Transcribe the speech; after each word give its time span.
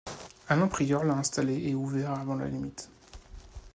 Alain 0.47 0.67
Prieur 0.67 1.03
l'a 1.03 1.13
installé 1.13 1.53
et 1.67 1.75
ouvert 1.75 2.09
avant 2.13 2.33
la 2.33 2.47
limite. 2.47 2.89